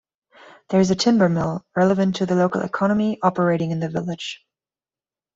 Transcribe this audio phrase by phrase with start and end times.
[0.69, 4.43] There is a timber mill, relevant to the local economy, operating in the village.